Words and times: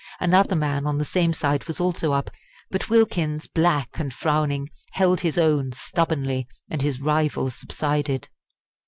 Another 0.19 0.55
man 0.55 0.87
on 0.87 0.97
the 0.97 1.05
same 1.05 1.31
side 1.31 1.65
was 1.65 1.79
also 1.79 2.11
up, 2.11 2.31
but 2.71 2.89
Wilkins, 2.89 3.45
black 3.45 3.99
and 3.99 4.11
frowning, 4.11 4.67
held 4.93 5.21
his 5.21 5.37
own 5.37 5.73
stubbornly, 5.73 6.47
and 6.71 6.81
his 6.81 6.99
rival 6.99 7.51
subsided. 7.51 8.27